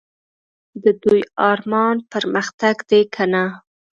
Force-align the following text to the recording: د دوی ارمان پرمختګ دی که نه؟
د 0.83 0.85
دوی 1.03 1.21
ارمان 1.49 1.95
پرمختګ 2.11 2.75
دی 2.89 3.01
که 3.13 3.23
نه؟ 3.33 3.43